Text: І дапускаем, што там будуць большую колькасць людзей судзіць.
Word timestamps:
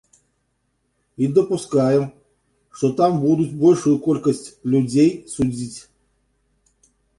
І 1.25 1.27
дапускаем, 1.37 2.05
што 2.79 2.85
там 3.03 3.11
будуць 3.27 3.55
большую 3.63 3.95
колькасць 4.09 4.43
людзей 4.75 5.09
судзіць. 5.37 5.79